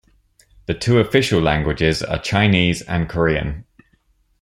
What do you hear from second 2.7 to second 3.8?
and Korean.